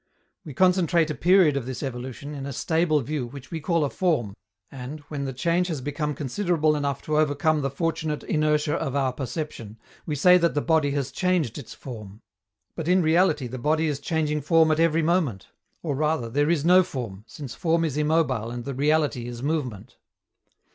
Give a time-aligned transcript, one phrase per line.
[0.43, 3.89] We concentrate a period of this evolution in a stable view which we call a
[3.91, 4.35] form,
[4.71, 9.13] and, when the change has become considerable enough to overcome the fortunate inertia of our
[9.13, 9.77] perception,
[10.07, 12.19] we say that the body has changed its form.
[12.75, 15.49] But in reality the body is changing form at every moment;
[15.83, 19.97] or rather, there is no form, since form is immobile and the reality is movement.